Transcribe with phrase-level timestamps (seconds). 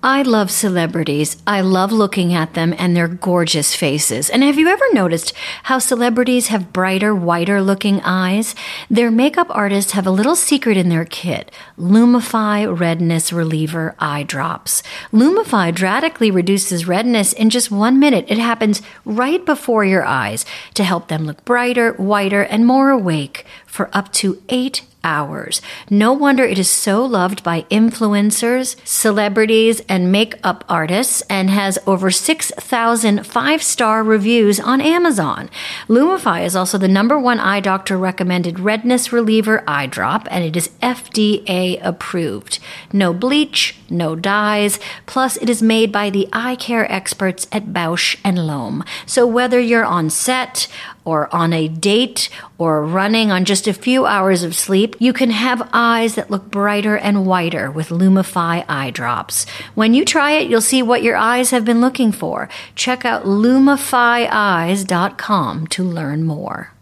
[0.00, 1.42] I love celebrities.
[1.44, 4.30] I love looking at them and their gorgeous faces.
[4.30, 5.32] And have you ever noticed
[5.64, 8.54] how celebrities have brighter, whiter looking eyes?
[8.88, 14.84] Their makeup artists have a little secret in their kit Lumify Redness Reliever Eye Drops.
[15.12, 18.24] Lumify drastically reduces redness in just one minute.
[18.28, 23.44] It happens right before your eyes to help them look brighter, whiter, and more awake
[23.66, 25.62] for up to eight hours.
[25.88, 32.10] No wonder it is so loved by influencers, celebrities, and makeup artists and has over
[32.10, 35.48] 6,000 five star reviews on Amazon.
[35.88, 40.56] Lumify is also the number one eye doctor recommended redness reliever eye drop, and it
[40.56, 42.58] is FDA approved.
[42.92, 48.16] No bleach, no dyes, plus it is made by the eye care experts at Bausch
[48.24, 48.84] and Lomb.
[49.06, 50.68] So whether you're on set,
[51.08, 52.28] or on a date
[52.58, 56.50] or running on just a few hours of sleep, you can have eyes that look
[56.50, 59.46] brighter and whiter with Lumify eye drops.
[59.74, 62.50] When you try it, you'll see what your eyes have been looking for.
[62.74, 66.74] Check out lumifyeyes.com to learn more.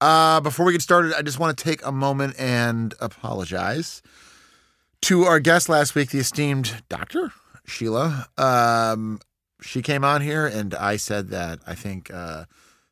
[0.00, 4.02] Uh, before we get started, I just want to take a moment and apologize
[5.02, 7.32] to our guest last week, the esteemed Dr.
[7.66, 8.28] Sheila.
[8.36, 9.20] Um,
[9.60, 12.44] she came on here and I said that I think uh,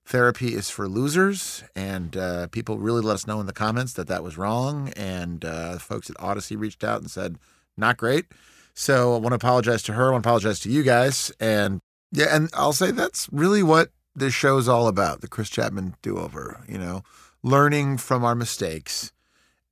[0.05, 4.09] therapy is for losers, and uh, people really let us know in the comments that
[4.09, 4.93] that was wrong.
[4.97, 7.37] And uh, folks at Odyssey reached out and said,
[7.77, 8.27] not great.
[8.75, 10.09] So I want to apologize to her.
[10.09, 11.33] I want to apologize to you guys.
[11.41, 11.81] And
[12.13, 15.95] yeah, and I'll say that's really what this show is all about the Chris Chatman
[16.03, 17.03] do over, you know,
[17.43, 19.13] learning from our mistakes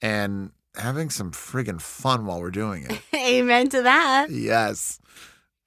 [0.01, 3.01] and having some friggin' fun while we're doing it.
[3.17, 4.31] Amen to that.
[4.31, 4.99] Yes.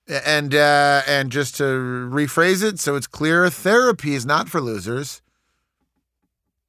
[0.07, 5.21] And uh, and just to rephrase it so it's clear, therapy is not for losers.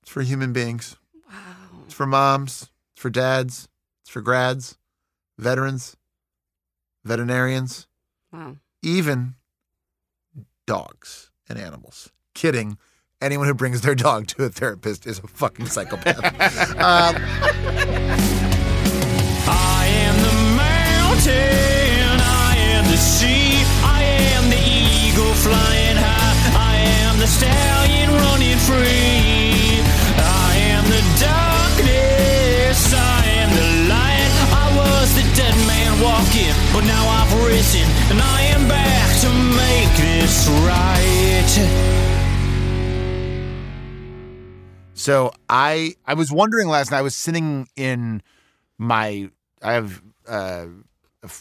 [0.03, 0.97] It's for human beings.
[1.29, 1.37] Wow.
[1.87, 2.69] It's for moms.
[2.93, 3.69] It's for dads.
[4.03, 4.77] It's for grads,
[5.39, 5.97] veterans,
[7.05, 7.87] veterinarians,
[8.33, 8.57] Wow.
[8.83, 9.37] even
[10.67, 12.11] dogs and animals.
[12.35, 12.77] Kidding.
[13.23, 16.25] Anyone who brings their dog to a therapist is a fucking psychopath.
[16.81, 17.17] um,
[19.45, 24.01] I am the mountain, I am the sea, I
[24.33, 29.85] am the eagle flying high, I am the stallion running free.
[30.17, 36.89] I am the darkness, I am the light, I was the dead man walking, but
[36.89, 42.10] now I've risen, and I am back to make this right.
[45.01, 46.99] So I I was wondering last night.
[46.99, 48.23] I was sitting in
[48.77, 49.31] my
[49.63, 50.67] I have uh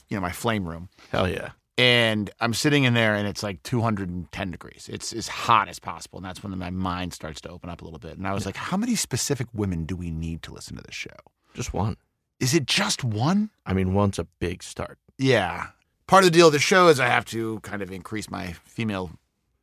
[0.07, 1.49] you know my flame room Hell yeah.
[1.77, 4.89] and I'm sitting in there and it's like 210 degrees.
[4.91, 7.83] It's as hot as possible and that's when my mind starts to open up a
[7.83, 8.17] little bit.
[8.17, 10.95] And I was like, how many specific women do we need to listen to this
[10.95, 11.09] show?
[11.53, 11.97] Just one.
[12.39, 13.49] Is it just one?
[13.65, 14.97] I mean, one's a big start.
[15.17, 15.67] Yeah.
[16.07, 18.53] Part of the deal of the show is I have to kind of increase my
[18.63, 19.11] female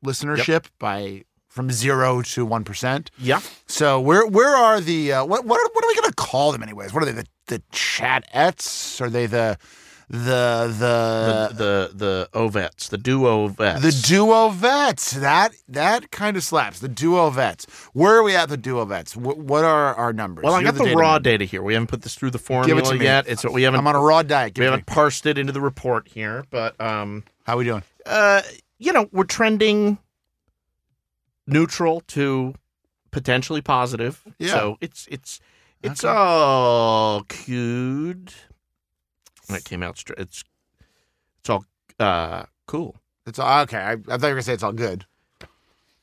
[0.05, 1.25] listenership by
[1.57, 3.11] from zero to one percent.
[3.19, 3.41] Yeah.
[3.67, 6.63] So where where are the uh, what what are, what are we gonna call them
[6.63, 6.93] anyways?
[6.93, 9.01] What are they the the chatettes?
[9.01, 9.59] Are they the
[10.09, 10.17] the
[10.79, 13.83] The the the the ovets, the duo vets.
[13.83, 15.13] the duo vets?
[15.13, 16.79] That that kind of slaps.
[16.79, 17.67] The duo vets.
[17.93, 18.49] Where are we at?
[18.49, 19.17] The duo vets.
[19.17, 20.45] What, what are our numbers?
[20.45, 21.23] Well, I got the, data raw man.
[21.23, 21.63] data here.
[21.63, 23.05] We haven't put this through the Give formula it to me.
[23.05, 23.27] yet.
[23.27, 24.55] It's we haven't I'm on a raw diet.
[24.55, 24.95] Give we haven't me.
[24.95, 27.83] parsed it into the report here, but um, How we doing?
[28.07, 28.43] uh,
[28.79, 29.99] you know, we're trending
[31.47, 32.55] neutral to
[33.11, 34.23] potentially positive.
[34.39, 34.49] Yeah.
[34.53, 35.41] So it's it's
[35.83, 36.13] it's Okay.
[36.15, 37.25] all.
[39.49, 40.43] When it came out, straight, it's
[41.41, 41.65] it's all
[42.01, 42.97] uh cool.
[43.27, 43.79] It's all okay.
[43.79, 45.07] I, I thought you were gonna say it's all good.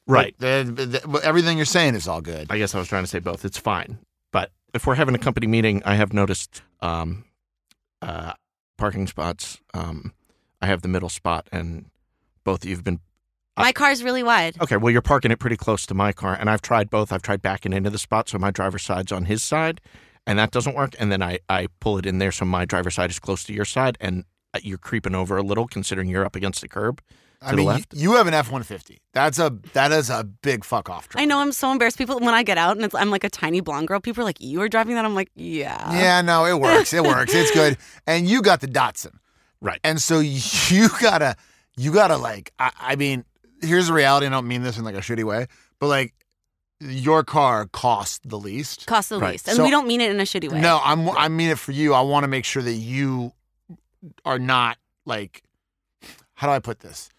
[0.06, 0.36] Right.
[0.40, 2.48] The- the- the- everything you're saying is all good.
[2.50, 3.46] I guess I was trying to say both.
[3.46, 4.00] It's fine.
[4.32, 7.24] But if we're having a company meeting, I have noticed um,
[8.02, 8.34] uh,
[8.78, 9.60] parking spots.
[9.74, 10.14] Um,
[10.62, 11.86] I have the middle spot, and
[12.44, 13.00] both of you have been.
[13.58, 14.56] My car's really wide.
[14.62, 17.12] Okay, well, you're parking it pretty close to my car, and I've tried both.
[17.14, 19.80] I've tried backing into the spot so my driver's side's on his side,
[20.26, 20.96] and that doesn't work.
[21.00, 23.54] And then I, I pull it in there so my driver's side is close to
[23.54, 24.24] your side, and
[24.56, 27.02] uh, you're creeping over a little considering you're up against the curb.
[27.46, 27.94] I the mean, left?
[27.94, 29.02] you have an F one fifty.
[29.14, 31.22] That's a that is a big fuck off truck.
[31.22, 31.98] I know I'm so embarrassed.
[31.98, 34.00] People when I get out and it's, I'm like a tiny blonde girl.
[34.00, 36.94] People are like, "You are driving that?" I'm like, "Yeah." Yeah, no, it works.
[36.94, 37.34] It works.
[37.36, 37.78] It's good.
[38.08, 39.16] And you got the Datsun,
[39.62, 39.80] Right.
[39.84, 40.20] and so
[40.70, 41.36] you gotta
[41.76, 42.54] you gotta like.
[42.60, 43.26] I, I mean,
[43.64, 44.26] here's the reality.
[44.26, 45.48] I don't mean this in like a shitty way,
[45.80, 46.14] but like
[46.80, 48.86] your car costs the least.
[48.88, 49.32] Costs the Right.
[49.32, 50.60] least, and So- we don't mean it in a shitty way.
[50.60, 51.94] No, I'm I mean it for you.
[51.94, 53.32] I want to make sure that you
[54.26, 55.44] are not like
[56.36, 57.10] how do I put this?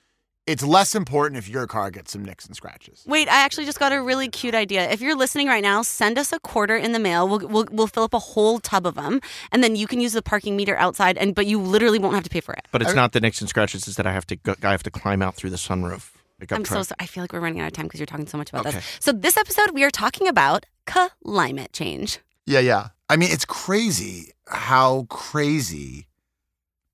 [0.46, 3.02] it's less important if your car gets some nicks and scratches.
[3.06, 4.90] Wait, I actually just got a really cute idea.
[4.90, 7.26] If you're listening right now, send us a quarter in the mail.
[7.26, 9.20] We'll, we'll, we'll fill up a whole tub of them,
[9.52, 11.16] and then you can use the parking meter outside.
[11.16, 12.66] And but you literally won't have to pay for it.
[12.72, 13.88] But it's not the nicks and scratches.
[13.88, 16.10] It's that I have to go, I have to climb out through the sunroof.
[16.50, 16.96] I'm so sorry.
[17.00, 18.76] I feel like we're running out of time because you're talking so much about Okay.
[18.76, 18.98] this.
[19.00, 22.18] So this episode, we are talking about climate change.
[22.46, 22.88] Yeah, yeah.
[23.08, 26.06] I mean, it's crazy how crazy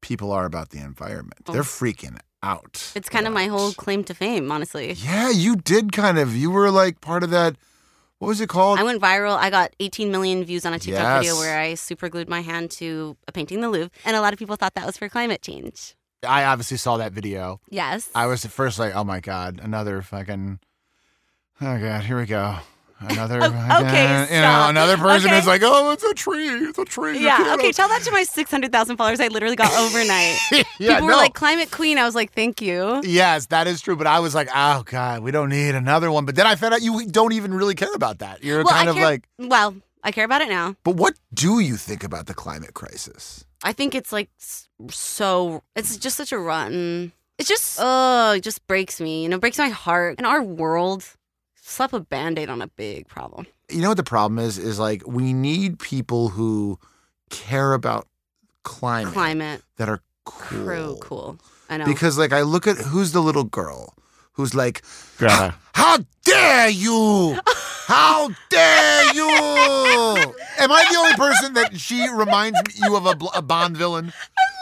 [0.00, 1.44] people are about the environment.
[1.46, 2.92] They're freaking out.
[2.94, 4.92] It's kind of my whole claim to fame, honestly.
[4.92, 6.34] Yeah, you did kind of.
[6.34, 7.56] You were like part of that.
[8.18, 8.78] What was it called?
[8.78, 9.36] I went viral.
[9.36, 12.70] I got 18 million views on a TikTok video where I super glued my hand
[12.72, 15.08] to a painting in the Louvre, and a lot of people thought that was for
[15.08, 15.96] climate change.
[16.26, 17.60] I obviously saw that video.
[17.70, 18.08] Yes.
[18.14, 20.58] I was at first like, oh my god, another fucking.
[21.60, 22.56] Oh god, here we go.
[23.02, 23.40] Another.
[23.80, 25.38] Okay, You know, another person Okay.
[25.38, 26.48] is like, oh, it's a tree.
[26.48, 27.18] It's a tree.
[27.24, 27.54] Yeah.
[27.54, 27.72] Okay.
[27.72, 30.36] Tell that to my 600,000 followers I literally got overnight.
[30.78, 31.96] yeah, people were like, climate queen.
[31.96, 33.00] I was like, thank you.
[33.02, 33.96] Yes, that is true.
[33.96, 36.26] But I was like, oh god, we don't need another one.
[36.26, 38.44] But then I found out you don't even really care about that.
[38.44, 39.74] You're Well, kind I of care- like, Well,
[40.04, 40.76] I care about it now.
[40.84, 43.46] but what do you think about the climate crisis?
[43.62, 44.30] I think it's like
[44.90, 45.62] so.
[45.76, 47.12] It's just such a rotten.
[47.38, 49.22] It's just oh, it just breaks me.
[49.22, 50.18] You know, breaks my heart.
[50.18, 51.04] In our world,
[51.54, 53.46] slap a band-aid on a big problem.
[53.70, 54.58] You know what the problem is?
[54.58, 56.78] Is like we need people who
[57.30, 58.08] care about
[58.62, 60.64] climate, Climate, that are cool.
[60.64, 61.38] crew, cool.
[61.68, 61.84] I know.
[61.84, 63.94] Because like I look at who's the little girl
[64.32, 64.82] who's like,
[65.18, 65.54] Greta.
[65.74, 67.38] How dare you?
[67.86, 69.28] How dare you?
[70.58, 74.12] Am I the only person that she reminds you of a, a Bond villain?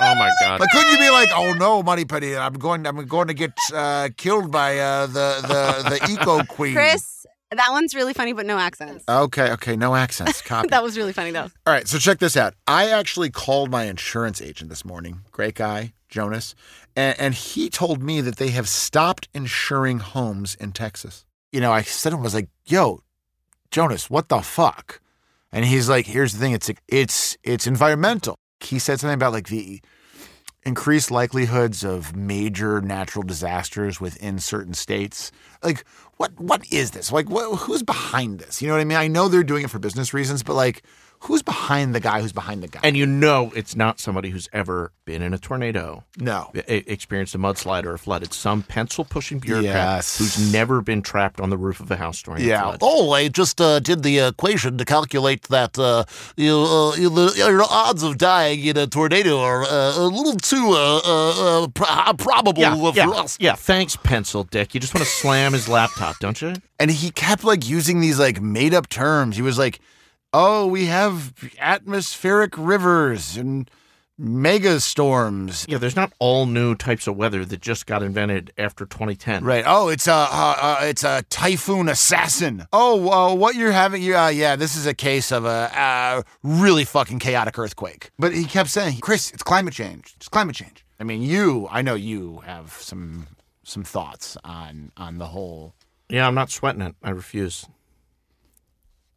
[0.01, 0.61] Oh my god.
[0.61, 4.11] Like, couldn't you be like, "Oh no, Moneypenny, I'm going, I'm going to get uh,
[4.17, 8.59] killed by uh, the the the eco queen." Chris, that one's really funny, but no
[8.59, 9.05] accents.
[9.09, 10.41] Okay, okay, no accents.
[10.41, 10.69] Copy.
[10.71, 11.51] that was really funny though.
[11.67, 12.55] All right, so check this out.
[12.67, 15.23] I actually called my insurance agent this morning.
[15.33, 16.55] Great guy, Jonas,
[16.97, 21.25] and, and he told me that they have stopped insuring homes in Texas.
[21.53, 23.03] You know, I said to him, I was like, "Yo,
[23.71, 25.01] Jonas, what the fuck?"
[25.53, 26.53] And he's like, "Here's the thing.
[26.53, 29.81] It's it's it's environmental." He said something about like the
[30.65, 35.33] increased likelihoods of major natural disasters within certain states.
[35.63, 35.85] Like,
[36.17, 37.11] what what is this?
[37.11, 38.61] Like, what, who's behind this?
[38.61, 38.99] You know what I mean?
[38.99, 40.83] I know they're doing it for business reasons, but like,
[41.21, 42.81] who's behind the guy who's behind the guy?
[42.83, 46.51] And you know it's not somebody who's ever been in a tornado, no.
[46.67, 48.23] experienced a mudslide or a flood.
[48.23, 50.19] It's some pencil pushing bureaucrat Yes.
[50.19, 52.63] who's never been trapped on the roof of a house during a Yeah.
[52.63, 52.79] flood.
[52.83, 56.05] Oh, I just uh, did the equation to calculate that uh,
[56.37, 60.37] you, uh, you- the, your odds of dying in a tornado are uh, a little
[60.37, 63.39] too uh, uh, uh, pro- probable yeah, for yeah, us.
[63.41, 63.55] yeah.
[63.55, 64.75] Thanks, pencil dick.
[64.75, 66.55] You just want to slam his laptop, don't you?
[66.79, 69.37] And he kept like using these like made up terms.
[69.37, 69.81] He was like,
[70.33, 73.71] "Oh, we have atmospheric rivers and
[74.17, 78.87] mega storms." Yeah, there's not all new types of weather that just got invented after
[78.87, 79.45] 2010.
[79.45, 79.65] Right.
[79.67, 82.67] Oh, it's a uh, uh, it's a typhoon assassin.
[82.73, 84.03] Oh, uh, what you're having?
[84.03, 84.57] Yeah, yeah.
[84.57, 88.11] This is a case of a uh, really fucking chaotic earthquake.
[88.19, 90.15] But he kept saying, "Chris, it's climate change.
[90.17, 91.69] It's climate change." I mean, you.
[91.71, 93.29] I know you have some
[93.63, 95.75] some thoughts on on the whole.
[96.09, 96.95] Yeah, I'm not sweating it.
[97.03, 97.67] I refuse.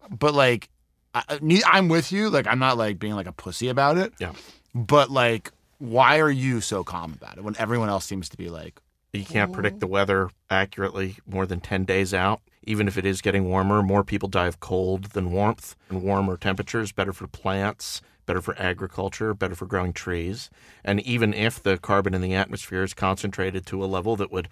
[0.10, 0.70] But like,
[1.14, 2.30] I, I'm with you.
[2.30, 4.14] Like, I'm not like being like a pussy about it.
[4.20, 4.34] Yeah.
[4.74, 8.50] But like, why are you so calm about it when everyone else seems to be
[8.50, 8.80] like,
[9.14, 12.42] You can't predict the weather accurately more than 10 days out.
[12.64, 15.76] Even if it is getting warmer, more people die of cold than warmth.
[15.90, 20.50] And warmer temperatures better for plants, better for agriculture, better for growing trees.
[20.84, 24.48] And even if the carbon in the atmosphere is concentrated to a level that would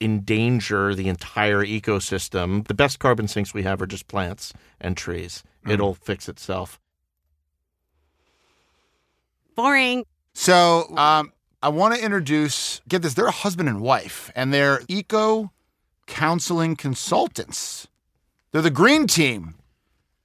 [0.00, 5.42] endanger the entire ecosystem, the best carbon sinks we have are just plants and trees.
[5.66, 6.80] It'll fix itself.
[9.54, 10.04] Boring.
[10.34, 14.82] So, um, I want to introduce, get this, they're a husband and wife, and they're
[14.86, 15.50] eco
[16.06, 17.88] counseling consultants.
[18.52, 19.54] They're the green team.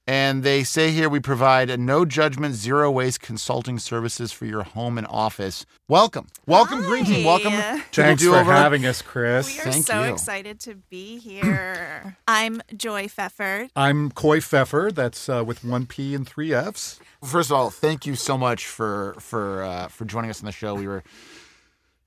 [0.06, 4.62] And they say here we provide a no judgment, zero waste consulting services for your
[4.62, 5.64] home and office.
[5.88, 6.28] Welcome.
[6.46, 7.24] Welcome, green team.
[7.24, 7.78] Welcome Hi.
[7.92, 8.52] to Thanks the for do-over.
[8.52, 9.46] having us, Chris.
[9.46, 10.12] We are Thank so you.
[10.12, 12.18] excited to be here.
[12.28, 13.68] I'm Joy Pfeffer.
[13.74, 14.92] I'm Coy Pfeffer.
[14.92, 17.00] That's uh, with one P and three Fs.
[17.24, 20.52] First of all, thank you so much for for uh, for joining us on the
[20.52, 20.74] show.
[20.74, 21.02] We were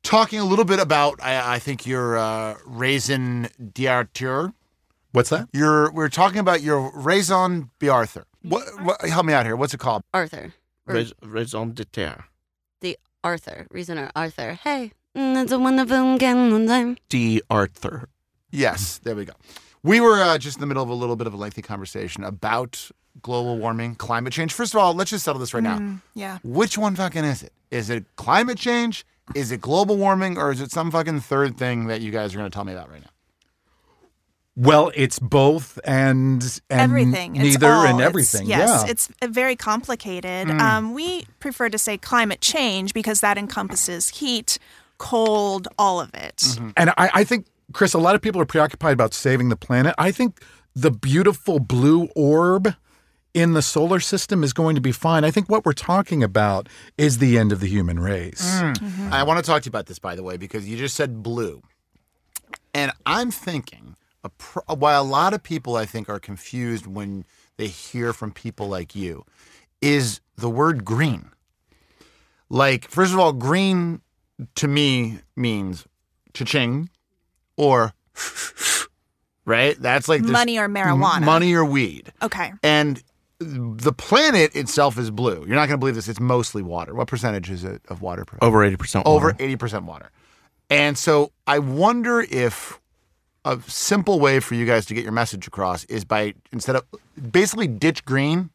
[0.03, 4.53] talking a little bit about I, I think your uh, raisin d'Arthur.
[5.17, 5.49] What's that?
[5.51, 8.25] Your we're talking about your raison d'Arthur.
[8.43, 9.01] What, what?
[9.01, 9.55] Help me out here.
[9.55, 10.03] What's it called?
[10.13, 10.53] Arthur.
[10.85, 12.23] Rais- Raison d'etre.
[12.81, 13.65] the Arthur.
[13.71, 14.53] Reasoner Arthur.
[14.53, 14.91] Hey.
[15.15, 16.97] mm, It's a wonderful game.
[17.09, 17.41] D.
[17.49, 18.09] Arthur.
[18.51, 19.33] Yes, there we go.
[19.81, 22.23] We were uh, just in the middle of a little bit of a lengthy conversation
[22.23, 22.91] about
[23.23, 24.53] global warming, climate change.
[24.53, 25.99] First of all, let's just settle this right now.
[26.13, 26.37] Yeah.
[26.43, 27.53] Which one fucking is it?
[27.71, 29.03] Is it climate change?
[29.35, 32.37] Is it global warming or is it some fucking third thing that you guys are
[32.37, 33.09] going to tell me about right now?
[34.59, 37.33] Well, it's both and, and everything.
[37.33, 37.85] Neither all.
[37.85, 38.47] and It's- everything.
[38.47, 38.91] yes, yeah.
[38.91, 40.47] it's uh, very complicated.
[40.47, 40.59] Mm.
[40.59, 44.57] Um, we prefer to say climate change because that encompasses heat,
[44.97, 46.37] cold, all of it.
[46.37, 46.69] Mm-hmm.
[46.75, 49.93] And I, I think, Chris, a lot of people are preoccupied about saving the planet.
[49.99, 50.41] I think
[50.75, 52.73] the beautiful blue orb
[53.35, 55.23] in the solar system is going to be fine.
[55.23, 58.59] I think what we're talking about is the end of the human race.
[58.59, 59.13] Mm-hmm.
[59.13, 61.21] I want to talk to you about this, by the way, because you just said
[61.21, 61.61] blue.
[62.73, 63.95] And I'm thinking,
[64.27, 67.25] a pr- while a lot of people, I think, are confused when
[67.57, 69.25] they hear from people like you,
[69.81, 71.29] is the word green.
[72.49, 74.01] Like, first of all, green
[74.55, 75.85] to me means
[76.33, 76.89] cha-ching
[77.55, 77.93] or
[79.45, 79.79] right?
[79.79, 81.23] That's like Money or marijuana.
[81.23, 82.11] Money or weed.
[82.21, 82.53] Okay.
[82.63, 83.01] And
[83.39, 85.45] the planet itself is blue.
[85.45, 86.07] You're not going to believe this.
[86.07, 86.93] It's mostly water.
[86.93, 88.25] What percentage is it of water?
[88.41, 90.11] Over 80% Over 80% water.
[90.69, 92.79] And so I wonder if
[93.45, 96.83] a simple way for you guys to get your message across is by instead of
[97.31, 98.49] basically ditch green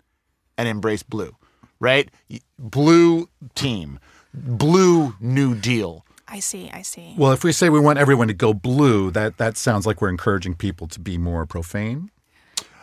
[0.59, 1.37] and embrace blue,
[1.81, 2.11] right?
[2.59, 3.99] Blue team,
[4.35, 6.05] blue New Deal.
[6.29, 6.71] I see.
[6.73, 7.15] I see.
[7.19, 10.09] Well, if we say we want everyone to go blue, that, that sounds like we're
[10.09, 12.11] encouraging people to be more profane.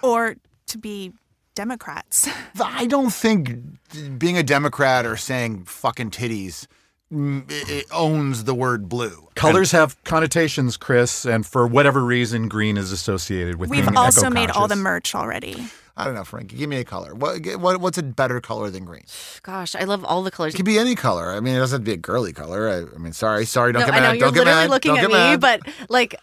[0.03, 0.35] Or
[0.67, 1.13] to be
[1.55, 2.29] Democrats.
[2.63, 6.67] I don't think being a Democrat or saying fucking titties
[7.11, 9.29] it it owns the word blue.
[9.35, 14.29] Colors have connotations, Chris, and for whatever reason, green is associated with We've being also
[14.29, 15.67] made all the merch already.
[15.97, 16.55] I don't know, Frankie.
[16.55, 17.13] Give me a color.
[17.13, 19.03] What, what what's a better color than green?
[19.43, 20.53] Gosh, I love all the colors.
[20.53, 21.31] It could be any color.
[21.31, 22.69] I mean, it doesn't have to be a girly color.
[22.69, 23.73] I, I mean, sorry, sorry.
[23.73, 24.07] Don't no, get I mad.
[24.07, 24.69] know you're don't get literally mad.
[24.69, 25.41] looking don't at me, mad.
[25.41, 26.15] but like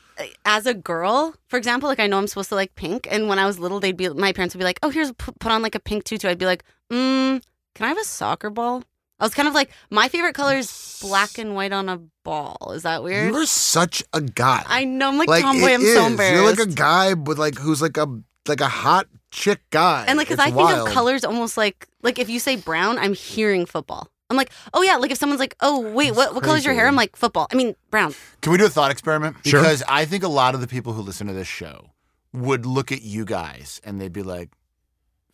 [0.46, 3.38] as a girl, for example, like I know I'm supposed to like pink, and when
[3.38, 5.60] I was little, they'd be my parents would be like, "Oh, here's put put on
[5.60, 7.42] like a pink tutu." I'd be like, "Mm,
[7.74, 8.82] can I have a soccer ball?"
[9.18, 12.72] I was kind of like, my favorite color is black and white on a ball.
[12.74, 13.32] Is that weird?
[13.32, 14.62] you're such a guy.
[14.66, 15.72] I know I'm like, like tomboy.
[15.72, 15.94] I'm is.
[15.94, 16.34] so embarrassed.
[16.34, 18.06] You're like a guy with like who's like a
[18.46, 20.04] like a hot chick guy.
[20.06, 20.88] and like, cause It's I think wild.
[20.88, 24.08] of colors almost like like if you say brown, I'm hearing football.
[24.28, 26.86] I'm like, oh yeah, like if someone's like, oh wait, what what color's your hair?
[26.86, 27.46] I'm like football.
[27.50, 28.14] I mean brown.
[28.42, 29.36] Can we do a thought experiment?
[29.46, 29.60] Sure.
[29.60, 31.90] Because I think a lot of the people who listen to this show
[32.34, 34.50] would look at you guys and they'd be like,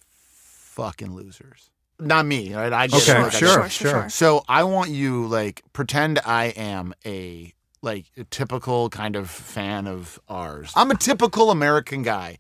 [0.07, 1.71] fucking losers.
[2.03, 2.73] Not me, right?
[2.73, 3.23] I get Okay, it.
[3.23, 3.73] Like, I sure, sure, it.
[3.73, 4.09] sure, sure.
[4.11, 9.87] So I want you like pretend I am a like a typical kind of fan
[9.87, 10.73] of ours.
[10.77, 12.39] I'm a typical American guy.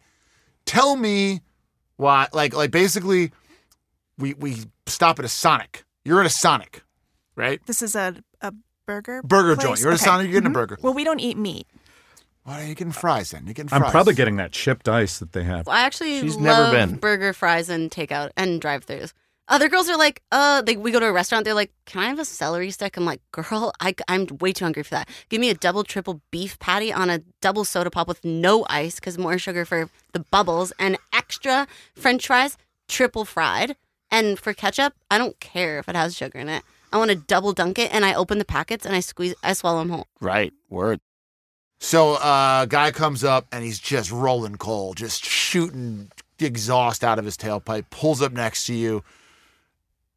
[0.66, 1.40] Tell me
[1.96, 3.32] why like like basically
[4.18, 5.84] we we stop at a Sonic.
[6.04, 6.82] You're at a Sonic,
[7.36, 7.60] right?
[7.66, 8.52] This is a, a
[8.86, 9.66] burger Burger place?
[9.66, 9.80] joint.
[9.80, 10.56] You're at a Sonic, you're getting Mhm.
[10.56, 10.78] a burger.
[10.82, 11.66] Well, we don't eat meat.
[12.44, 13.44] Why are you getting fries then?
[13.46, 15.66] You're getting I'm probably getting that chipped ice that they have.
[15.68, 16.96] Well, I actually She's love never been.
[16.98, 19.12] burger, fries, and takeout and drive-throughs.
[19.48, 21.44] Other girls are like, uh, they, we go to a restaurant.
[21.44, 22.96] They're like, can I have a celery stick?
[22.96, 25.08] I'm like, girl, I, I'm way too hungry for that.
[25.28, 28.96] Give me a double, triple beef patty on a double soda pop with no ice
[28.96, 32.56] because more sugar for the bubbles and extra French fries,
[32.88, 33.76] triple fried.
[34.10, 36.62] And for ketchup, I don't care if it has sugar in it.
[36.92, 39.54] I want to double dunk it, and I open the packets and I squeeze, I
[39.54, 40.06] swallow them whole.
[40.20, 40.52] Right.
[40.68, 41.00] Word.
[41.80, 47.24] So uh guy comes up and he's just rolling coal, just shooting exhaust out of
[47.24, 49.02] his tailpipe, pulls up next to you.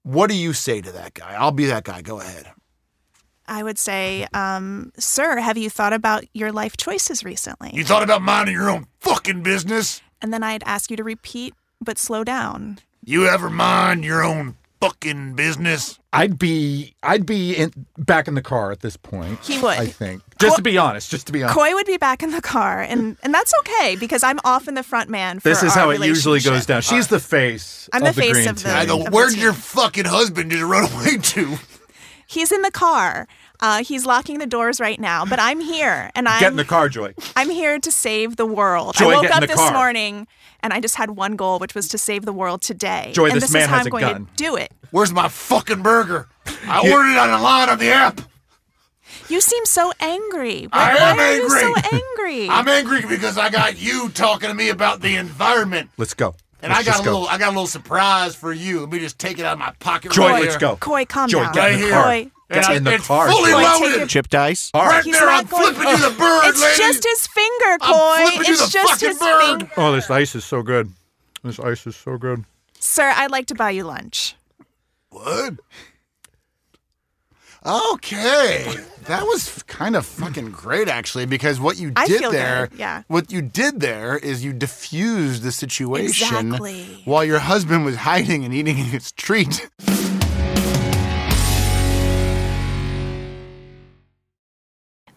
[0.06, 1.34] What do you say to that guy?
[1.34, 2.04] I'll be that guy.
[2.04, 2.52] Go ahead.
[3.48, 7.72] I would say, um, sir, have you thought about your life choices recently?
[7.74, 10.02] You thought about minding your own fucking business?
[10.22, 12.80] and then I'd ask you to repeat, but slow down.
[13.04, 16.00] You ever mind your own fucking business?
[16.14, 19.40] I'd be I'd be in, back in the car at this point.
[19.44, 19.78] He would.
[19.78, 20.22] I think.
[20.40, 21.58] Just to be honest, just to be honest.
[21.58, 24.84] Coy would be back in the car, and, and that's okay because I'm often the
[24.84, 25.40] front man.
[25.40, 26.82] For This is our how it usually goes down.
[26.82, 27.90] She's the face.
[27.94, 28.72] I'm of the face green of the- team.
[28.78, 29.42] I go, of the where'd team.
[29.42, 31.58] your fucking husband just run away to?
[32.28, 33.28] He's in the car.
[33.62, 36.66] Uh, he's locking the doors right now, but I'm here, and I'm Get in the
[36.66, 37.14] car, Joy.
[37.38, 38.96] I'm here to save the world.
[38.96, 39.72] Joy, I woke get in up the this car.
[39.74, 40.28] morning,
[40.62, 43.12] and I just had one goal, which was to save the world today.
[43.16, 44.26] Joy, and this this man is how has I'm a going gun.
[44.26, 44.74] to do it.
[44.92, 46.28] Where's my fucking burger?
[46.68, 48.20] I ordered it on the line on the app.
[49.30, 50.68] You seem so angry.
[50.72, 51.44] I Why am are angry.
[51.44, 52.50] you so angry?
[52.56, 55.90] I'm angry because I got you talking to me about the environment.
[55.98, 56.36] Let's go.
[56.62, 57.12] And Let's I got just a go.
[57.14, 58.82] little I got a little surprise for you.
[58.82, 60.76] Let me just take it out of my pocket Joy, right let's go.
[60.78, 61.54] Coy, calm Joy, down.
[61.54, 61.92] get in Right the here.
[61.92, 62.04] car.
[62.04, 62.32] Coy,
[62.70, 63.28] Get in the it's car.
[63.30, 63.58] fully Joy.
[63.58, 63.98] Coy, take loaded.
[63.98, 64.72] your- Chipped ice.
[64.74, 66.78] Right He's there, not I'm going- flipping you the bird, It's lady.
[66.78, 68.16] just his finger, I'm Coy.
[68.32, 69.60] flipping you It's the just fucking his bird.
[69.60, 69.72] finger.
[69.78, 70.92] Oh, this ice is so good.
[71.44, 72.44] This ice is so good.
[72.80, 74.36] Sir, I'd like to buy you lunch.
[75.10, 75.56] What?
[77.66, 82.68] Okay, that was kind of fucking great, actually, because what you I did feel there,
[82.68, 83.02] good, yeah.
[83.08, 86.84] what you did there is you diffused the situation Exactly.
[87.06, 89.68] while your husband was hiding and eating his treat.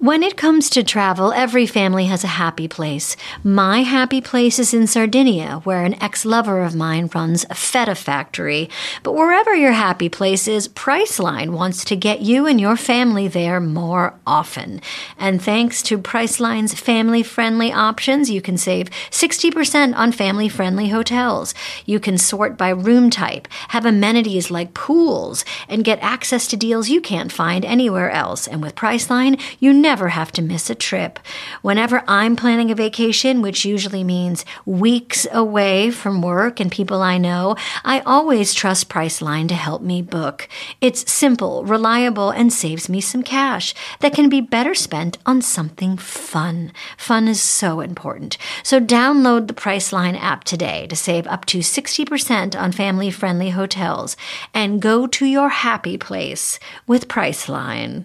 [0.00, 3.16] When it comes to travel, every family has a happy place.
[3.42, 7.96] My happy place is in Sardinia, where an ex lover of mine runs a feta
[7.96, 8.70] factory.
[9.02, 13.58] But wherever your happy place is, Priceline wants to get you and your family there
[13.58, 14.80] more often.
[15.18, 21.54] And thanks to Priceline's family friendly options, you can save 60% on family friendly hotels.
[21.86, 26.88] You can sort by room type, have amenities like pools, and get access to deals
[26.88, 28.46] you can't find anywhere else.
[28.46, 31.18] And with Priceline, you never have to miss a trip.
[31.62, 37.16] Whenever I'm planning a vacation, which usually means weeks away from work and people I
[37.16, 40.46] know, I always trust Priceline to help me book.
[40.82, 45.96] It's simple, reliable, and saves me some cash that can be better spent on something
[45.96, 46.70] fun.
[46.98, 48.36] Fun is so important.
[48.62, 54.18] So download the Priceline app today to save up to 60% on family friendly hotels
[54.52, 58.04] and go to your happy place with Priceline.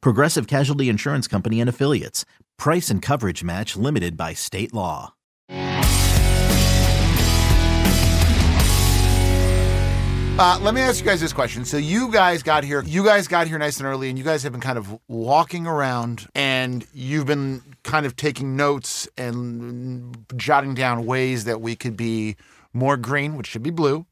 [0.00, 2.24] Progressive Casualty Insurance Company and Affiliates.
[2.58, 5.14] Price and coverage match limited by state law.
[10.40, 11.64] Uh, let me ask you guys this question.
[11.64, 14.44] So you guys got here, you guys got here nice and early, and you guys
[14.44, 20.74] have been kind of walking around, and you've been kind of taking notes and jotting
[20.74, 22.36] down ways that we could be
[22.72, 24.06] more green, which should be blue.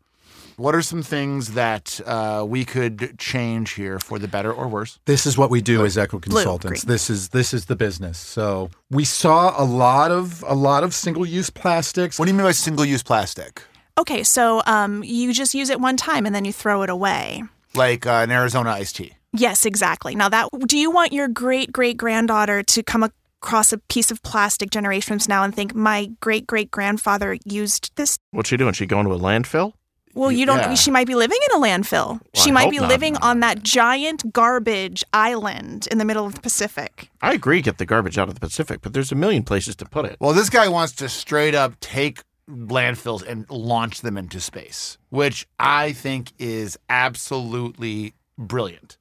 [0.58, 4.98] What are some things that uh, we could change here for the better or worse?
[5.04, 6.82] This is what we do as eco consultants.
[6.82, 6.92] green.
[6.94, 8.16] This is this is the business.
[8.18, 12.18] So we saw a lot of a lot of single use plastics.
[12.18, 13.62] What do you mean by single-use plastic?
[13.98, 17.42] Okay, so um, you just use it one time and then you throw it away.
[17.74, 19.12] Like uh, an Arizona iced tea.
[19.34, 20.14] Yes, exactly.
[20.14, 24.22] Now that do you want your great great granddaughter to come across a piece of
[24.22, 28.16] plastic generations now and think my great great grandfather used this?
[28.30, 28.72] What's she doing?
[28.72, 29.74] She going to a landfill?
[30.16, 30.58] Well, you don't.
[30.58, 30.74] Yeah.
[30.74, 32.20] She might be living in a landfill.
[32.34, 32.88] she I might be not.
[32.88, 37.10] living on that giant garbage island in the middle of the Pacific.
[37.20, 39.84] I agree, get the garbage out of the Pacific, but there's a million places to
[39.84, 40.16] put it.
[40.18, 45.46] Well, this guy wants to straight up take landfills and launch them into space, which
[45.58, 48.96] I think is absolutely brilliant.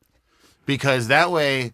[0.66, 1.72] Because that way,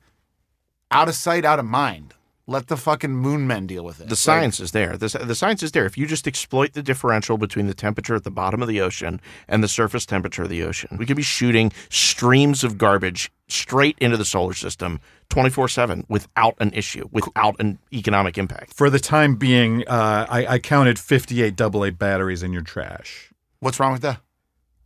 [0.91, 2.13] out of sight, out of mind.
[2.47, 4.09] Let the fucking moon men deal with it.
[4.09, 4.97] The science is there.
[4.97, 5.85] The, the science is there.
[5.85, 9.21] If you just exploit the differential between the temperature at the bottom of the ocean
[9.47, 13.97] and the surface temperature of the ocean, we could be shooting streams of garbage straight
[13.99, 14.99] into the solar system
[15.29, 18.73] 24 7 without an issue, without an economic impact.
[18.73, 23.31] For the time being, uh, I, I counted 58 AA batteries in your trash.
[23.59, 24.19] What's wrong with that?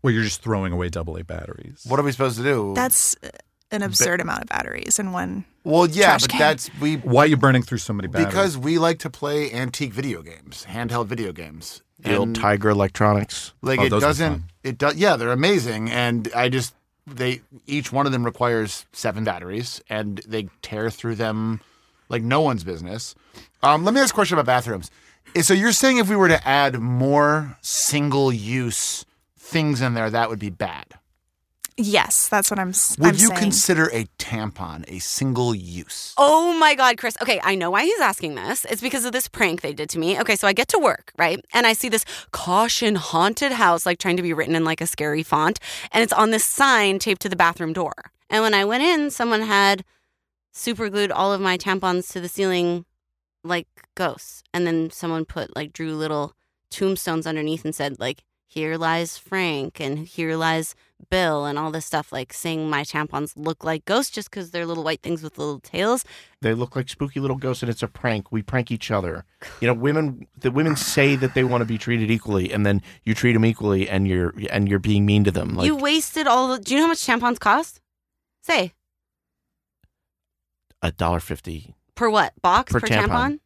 [0.05, 1.83] Well, you're just throwing away AA batteries.
[1.87, 2.73] What are we supposed to do?
[2.75, 3.29] That's uh,
[3.75, 5.45] an absurd amount of batteries in one.
[5.63, 6.39] well, yeah, trash but can.
[6.39, 8.27] that's we Why are you burning through so many batteries?
[8.27, 11.81] because we like to play antique video games, handheld video games.
[11.99, 13.53] The old Tiger Electronics.
[13.61, 14.31] Like Oh, it those doesn't.
[14.31, 14.43] fun.
[14.63, 14.95] It does.
[14.95, 16.73] Yeah, they're amazing, and I just
[17.07, 21.61] they each one of them requires seven batteries, and they tear through them
[22.09, 23.15] like no one's business.
[23.63, 24.91] Um, let me ask a question about bathrooms.
[25.35, 29.05] Eh, So you're saying if we were to add more single use
[29.39, 30.85] things in there, that would be bad?
[31.77, 32.69] Yes, that's what I'm.
[32.69, 33.39] s- Would I'm you saying.
[33.39, 36.13] consider a tampon a single use?
[36.17, 37.17] Oh my God, Chris.
[37.21, 38.65] Okay, I know why he's asking this.
[38.69, 40.17] It's because of this prank they did to me.
[40.19, 41.43] Okay, so I get to work, right?
[41.53, 44.87] And I see this caution haunted house, like trying to be written in like a
[44.87, 45.59] scary font.
[45.91, 47.93] And it's on this sign taped to the bathroom door.
[48.29, 49.83] And when I went in, someone had
[50.53, 52.85] super glued all of my tampons to the ceiling
[53.43, 54.43] like ghosts.
[54.53, 56.35] And then someone put like drew little
[56.69, 60.75] tombstones underneath and said, like, here lies Frank and here lies
[61.09, 64.65] Bill and all this stuff, like saying my tampons look like ghosts just because they're
[64.65, 66.05] little white things with little tails.
[66.41, 68.31] They look like spooky little ghosts, and it's a prank.
[68.31, 69.25] We prank each other.
[69.61, 70.27] You know, women.
[70.37, 73.45] The women say that they want to be treated equally, and then you treat them
[73.45, 75.55] equally, and you're and you're being mean to them.
[75.55, 76.59] Like you wasted all the.
[76.59, 77.79] Do you know how much tampons cost?
[78.41, 78.73] Say
[80.81, 81.75] a dollar fifty.
[81.95, 83.07] per what box Per per, tampon.
[83.09, 83.39] tampon?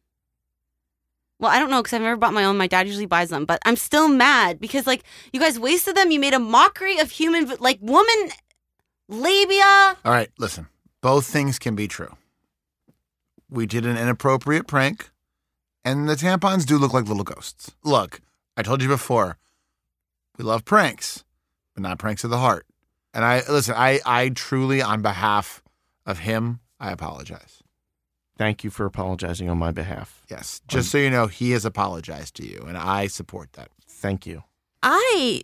[1.40, 2.58] Well, I don't know because I've never bought my own.
[2.58, 6.10] My dad usually buys them, but I'm still mad because like you guys wasted them.
[6.10, 8.30] You made a mockery of human, like woman
[9.08, 9.96] labia.
[10.04, 10.68] All right, listen.
[11.00, 12.14] Both things can be true.
[13.48, 15.10] We did an inappropriate prank,
[15.82, 17.72] and the tampons do look like little ghosts.
[17.82, 18.20] Look,
[18.56, 19.38] I told you before,
[20.36, 21.24] we love pranks,
[21.74, 22.66] but not pranks of the heart.
[23.14, 25.62] And I listen, I I truly on behalf
[26.04, 27.59] of him, I apologize.
[28.40, 30.22] Thank you for apologizing on my behalf.
[30.30, 30.62] Yes.
[30.66, 33.68] Just so you know, he has apologized to you, and I support that.
[33.86, 34.44] Thank you.
[34.82, 35.42] I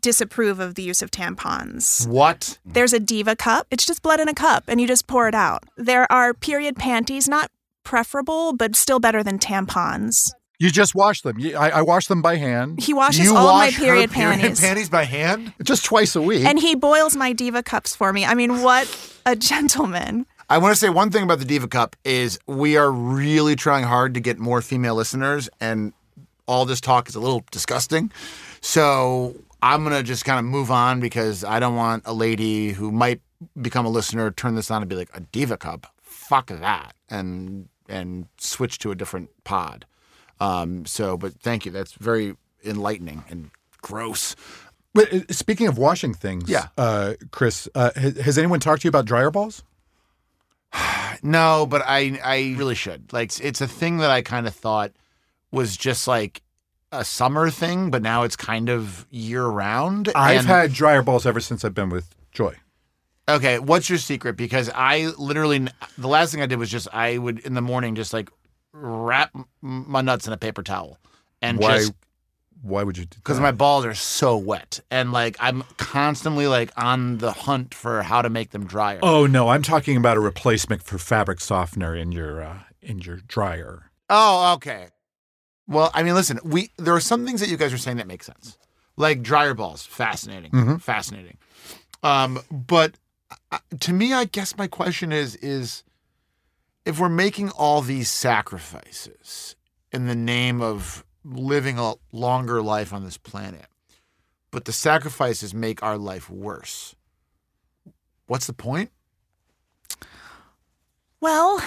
[0.00, 2.06] disapprove of the use of tampons.
[2.06, 2.60] What?
[2.64, 3.66] There's a diva cup.
[3.72, 5.64] It's just blood in a cup and you just pour it out.
[5.76, 7.50] There are period panties, not
[7.82, 10.30] preferable, but still better than tampons.
[10.60, 11.38] You just wash them.
[11.56, 14.10] I, I wash them by hand, He washes you all of my wash her period
[14.12, 14.60] period panties.
[14.60, 15.54] panties by hand?
[15.64, 16.44] just twice a week.
[16.44, 18.24] And he boils my diva cups for me.
[18.24, 18.86] I mean, what
[19.26, 20.26] a gentleman.
[20.50, 23.84] I want to say one thing about the Diva Cup is we are really trying
[23.84, 25.92] hard to get more female listeners, and
[26.46, 28.10] all this talk is a little disgusting.
[28.62, 32.90] So I'm gonna just kind of move on because I don't want a lady who
[32.90, 33.20] might
[33.60, 35.86] become a listener turn this on and be like a Diva Cup.
[36.02, 39.84] Fuck that, and and switch to a different pod.
[40.40, 41.72] Um, so, but thank you.
[41.72, 43.50] That's very enlightening and
[43.82, 44.34] gross.
[44.94, 46.68] But, uh, speaking of washing things, Yeah.
[46.76, 49.62] uh, Chris, uh, has, has anyone talked to you about dryer balls?
[51.22, 53.12] No, but I I really should.
[53.12, 54.92] Like it's a thing that I kind of thought
[55.50, 56.42] was just like
[56.92, 60.10] a summer thing, but now it's kind of year round.
[60.14, 62.54] I've And- had dryer balls ever since I've been with Joy.
[63.28, 64.36] Okay, what's your secret?
[64.36, 65.66] Because I literally
[65.98, 68.30] the last thing I did was just I would in the morning just like
[68.72, 70.98] wrap my nuts in a paper towel
[71.42, 71.78] and Why?
[71.78, 71.92] just
[72.62, 76.70] Why would you do because my balls are so wet and like I'm constantly like
[76.76, 78.98] on the hunt for how to make them drier.
[79.02, 83.16] Oh no, I'm talking about a replacement for fabric softener in your uh, in your
[83.18, 83.90] dryer.
[84.10, 84.88] Oh, okay.
[85.68, 88.06] Well, I mean, listen, we there are some things that you guys are saying that
[88.08, 88.58] make sense,
[88.96, 89.84] like dryer balls.
[89.86, 90.80] Fascinating, Mhm.
[90.82, 91.36] fascinating.
[92.02, 92.94] Um, but
[93.52, 95.84] uh, to me, I guess my question is is
[96.84, 99.54] if we're making all these sacrifices
[99.92, 103.66] in the name of living a longer life on this planet,
[104.50, 106.94] but the sacrifices make our life worse.
[108.26, 108.90] What's the point?
[111.20, 111.58] Well,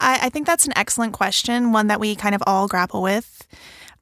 [0.00, 3.46] I, I think that's an excellent question, one that we kind of all grapple with.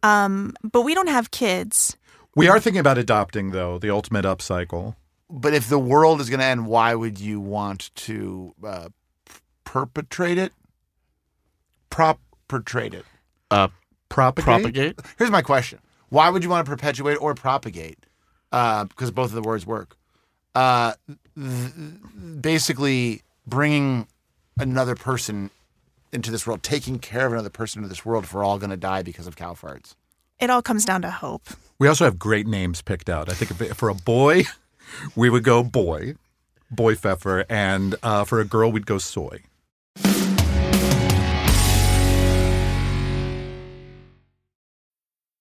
[0.02, 1.96] Um, but we don't have kids.
[2.34, 4.96] We are thinking about adopting though the ultimate upcycle.
[5.30, 8.88] But if the world is going to end, why would you want to uh,
[9.64, 10.52] perpetrate it?
[11.88, 13.06] Prop perpetrate it.
[13.50, 13.68] Uh,
[14.12, 14.44] Propagate.
[14.44, 15.00] propagate.
[15.18, 15.78] Here's my question:
[16.10, 17.98] Why would you want to perpetuate or propagate?
[18.50, 19.96] Uh, because both of the words work.
[20.54, 20.92] Uh,
[21.34, 21.72] th-
[22.40, 24.06] basically, bringing
[24.58, 25.50] another person
[26.12, 28.70] into this world, taking care of another person into this world, if we're all going
[28.70, 29.94] to die because of cow farts.
[30.38, 31.48] It all comes down to hope.
[31.78, 33.30] We also have great names picked out.
[33.30, 34.44] I think if, for a boy,
[35.16, 36.16] we would go boy,
[36.70, 39.40] boy pfeffer, and uh, for a girl, we'd go soy.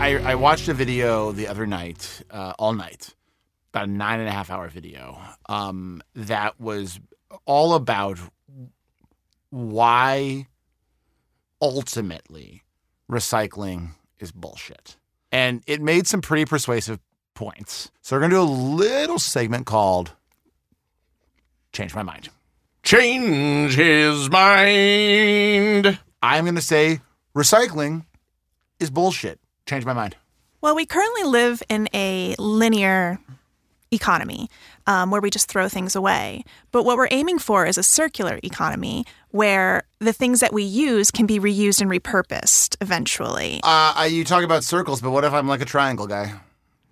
[0.00, 3.14] I, I, watched a video the other night, uh, all night,
[3.72, 6.98] about a nine and a half hour video, um, that was
[7.44, 8.18] all about
[9.50, 10.46] why
[11.60, 12.62] ultimately
[13.12, 14.96] recycling is bullshit.
[15.30, 16.98] And it made some pretty persuasive
[17.34, 17.90] points.
[18.00, 20.12] So we're going to do a little segment called
[21.74, 22.30] Change My Mind.
[22.82, 25.98] Change his mind.
[26.22, 27.00] I'm going to say
[27.36, 28.06] recycling
[28.78, 29.39] is bullshit.
[29.70, 30.16] Change my mind.
[30.60, 33.20] Well, we currently live in a linear
[33.92, 34.50] economy
[34.88, 36.42] um, where we just throw things away.
[36.72, 41.12] But what we're aiming for is a circular economy where the things that we use
[41.12, 43.60] can be reused and repurposed eventually.
[43.62, 46.40] Uh, you talk about circles, but what if I'm like a triangle guy?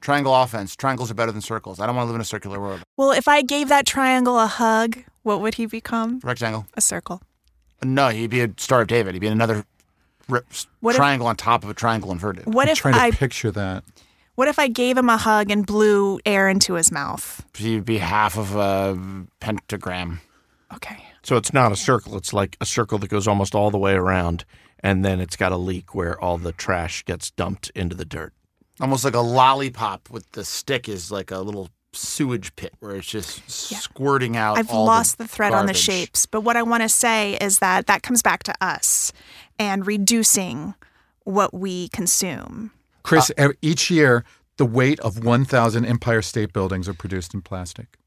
[0.00, 0.76] Triangle offense.
[0.76, 1.80] Triangles are better than circles.
[1.80, 2.84] I don't want to live in a circular world.
[2.96, 6.20] Well, if I gave that triangle a hug, what would he become?
[6.22, 6.68] Rectangle.
[6.74, 7.22] A circle.
[7.82, 9.14] No, he'd be a Star of David.
[9.14, 9.64] He'd be another
[10.28, 12.46] if- triangle on top of a triangle inverted.
[12.52, 13.84] What I'm if trying to I picture that.
[14.34, 17.44] what if I gave him a hug and blew air into his mouth?
[17.54, 18.98] He'd be half of a
[19.40, 20.20] pentagram.
[20.74, 21.02] Okay.
[21.22, 22.16] So it's not a circle.
[22.16, 24.44] It's like a circle that goes almost all the way around,
[24.80, 28.32] and then it's got a leak where all the trash gets dumped into the dirt.
[28.80, 33.06] Almost like a lollipop with the stick is like a little sewage pit where it's
[33.08, 33.78] just Yeah.
[33.78, 34.56] squirting out.
[34.58, 37.58] I've all lost the, thread on the shapes, but what I want to say is
[37.58, 39.12] that that comes back to us
[39.58, 40.74] and reducing
[41.24, 42.70] what we consume.
[43.02, 44.24] Chris, uh, ev- each year,
[44.56, 47.98] the weight of 1,000 Empire State Buildings are produced in plastic.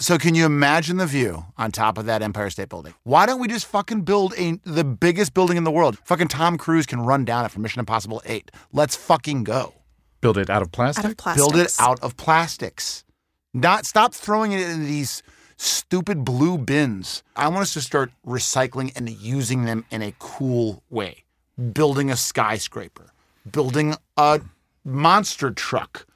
[0.00, 2.94] So can you imagine the view on top of that Empire State Building?
[3.02, 5.98] Why don't we just fucking build a the biggest building in the world?
[6.04, 8.52] Fucking Tom Cruise can run down it for Mission Impossible 8.
[8.72, 9.74] Let's fucking go.
[10.20, 11.04] Build it out of plastic.
[11.04, 11.46] Out of plastics.
[11.48, 13.04] Build it out of plastics.
[13.52, 15.22] Not stop throwing it in these
[15.58, 17.22] stupid blue bins.
[17.36, 21.24] I want us to start recycling and using them in a cool way.
[21.72, 23.10] Building a skyscraper,
[23.50, 24.40] building a
[24.84, 26.06] monster truck,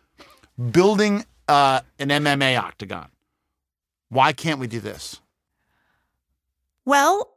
[0.70, 3.08] building uh, an MMA octagon.
[4.08, 5.20] Why can't we do this?
[6.84, 7.28] Well,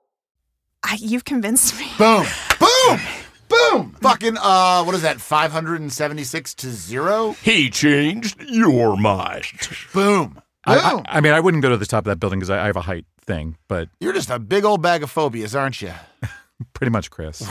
[0.83, 1.87] I, you've convinced me.
[1.97, 2.25] Boom,
[2.59, 2.99] boom,
[3.49, 3.91] boom.
[4.01, 5.19] Fucking uh, what is that?
[5.19, 7.31] Five hundred and seventy-six to zero.
[7.41, 9.45] He changed your mind.
[9.93, 10.77] Boom, I.
[10.77, 12.65] I, I mean, I wouldn't go to the top of that building because I, I
[12.67, 15.93] have a height thing, but You're just a big old bag of phobias, aren't you?
[16.73, 17.43] pretty much, Chris.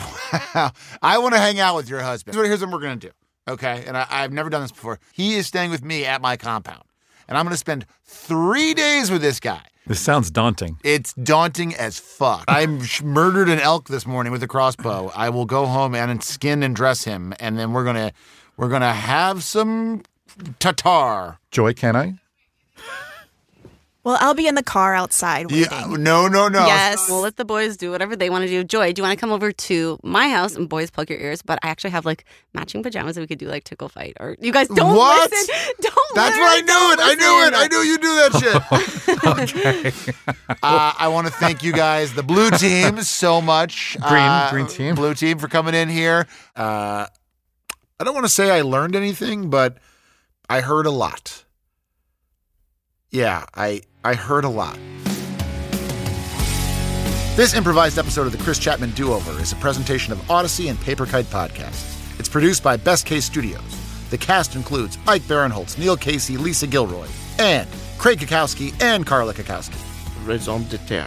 [1.02, 2.36] I want to hang out with your husband.
[2.36, 3.12] Here's what we're going to do.
[3.46, 3.84] Okay.
[3.86, 4.98] And I, I've never done this before.
[5.12, 6.84] He is staying with me at my compound.
[7.28, 9.62] And I'm going to spend three days with this guy.
[9.86, 10.78] This sounds daunting.
[10.82, 12.44] It's daunting as fuck.
[12.48, 12.66] I
[13.02, 15.10] murdered an elk this morning with a crossbow.
[15.14, 17.34] I will go home and skin and dress him.
[17.38, 18.12] And then we're going to,
[18.56, 20.02] we're going to have some
[20.58, 21.38] tatar.
[21.50, 22.14] Joy, can I?
[24.02, 25.66] Well, I'll be in the car outside waiting.
[25.70, 26.66] Yeah, no, no, no.
[26.66, 27.08] Yes.
[27.08, 28.62] We'll let the boys do whatever they want to do.
[28.62, 31.40] Joy, do you want to come over to my house and boys plug your ears?
[31.40, 34.14] But I actually have like matching pajamas that we could do like tickle fight.
[34.20, 35.30] Or you guys don't What?
[35.30, 35.54] listen.
[35.80, 35.94] Don't.
[36.14, 37.02] That's what I knew don't it.
[37.02, 37.54] I knew it.
[37.56, 40.06] I knew you do that shit.
[40.62, 43.96] uh, I want to thank you guys, the blue team, so much.
[44.00, 44.94] Green- Uh, green team.
[44.96, 46.26] blue team, for coming in here.
[46.54, 47.06] Uh,
[47.98, 49.78] I don't want to say I learned anything, but
[50.48, 51.43] I heard a lot.
[53.14, 54.76] Yeah, I I heard a lot.
[57.36, 60.80] This improvised episode of the Chris Chatman Do Over is a presentation of Odyssey and
[60.80, 62.18] Paper Kite Podcasts.
[62.18, 63.62] It's produced by Best Case Studios.
[64.10, 67.06] The cast includes Ike Barinholtz, Neil Casey, Lisa Gilroy,
[67.38, 69.78] and Craig Cackowski and Carla Cackowski.
[70.26, 71.06] Raison d'etre.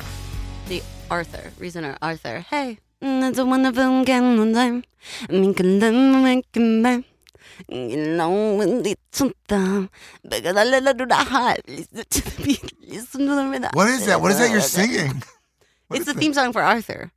[0.70, 2.40] The Arthur, reasoner Arthur.
[2.40, 4.38] Hey, mm, that's a wonderful game
[7.66, 7.78] time.
[7.78, 8.08] Me can learn make a man.
[8.08, 9.90] You know when it's something
[10.24, 11.62] because I let her do the heart.
[11.68, 12.74] Listen to the beat.
[12.88, 13.70] Listen to the rhythm.
[13.74, 14.22] What is that?
[14.22, 15.24] What is that you're singing?
[15.90, 17.12] It's the theme song for Arthur.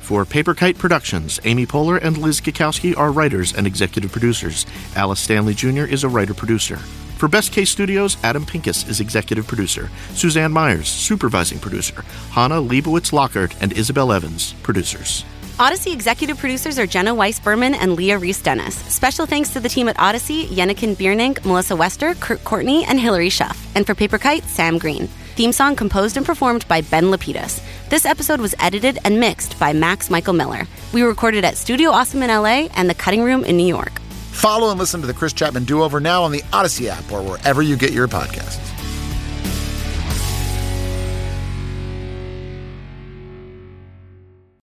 [0.00, 4.64] For Paper Kite Productions, Amy Poehler and Liz Cackowski are writers and executive producers.
[4.96, 5.84] Alice Stanley Jr.
[5.84, 6.78] is a writer producer.
[7.18, 9.90] For Best Case Studios, Adam Pincus is executive producer.
[10.14, 12.02] Suzanne Myers, supervising producer.
[12.30, 15.24] Hannah Leibowitz Lockhart and Isabel Evans, producers.
[15.58, 18.76] Odyssey executive producers are Jenna Weiss Berman and Leah Reese Dennis.
[18.76, 23.30] Special thanks to the team at Odyssey, Yennekin Biernink, Melissa Wester, Kurt Courtney, and Hillary
[23.30, 23.58] Schuff.
[23.74, 25.08] And for Paper Kite, Sam Green.
[25.34, 27.60] Theme song composed and performed by Ben Lapidus.
[27.88, 30.68] This episode was edited and mixed by Max Michael Miller.
[30.92, 34.00] We recorded at Studio Awesome in LA and The Cutting Room in New York.
[34.38, 37.20] Follow and listen to the Chris Chatman Do Over now on the Odyssey app or
[37.22, 38.67] wherever you get your podcasts.